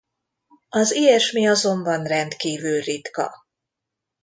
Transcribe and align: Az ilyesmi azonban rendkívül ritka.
Az 0.69 0.91
ilyesmi 0.93 1.47
azonban 1.47 2.03
rendkívül 2.05 2.81
ritka. 2.81 3.33